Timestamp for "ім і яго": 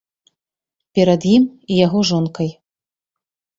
1.33-1.99